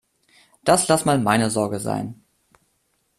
[0.63, 2.23] Das lass mal meine Sorge sein.